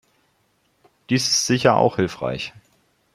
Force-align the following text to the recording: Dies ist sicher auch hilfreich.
Dies 1.11 1.27
ist 1.27 1.45
sicher 1.45 1.77
auch 1.77 1.97
hilfreich. 1.97 2.53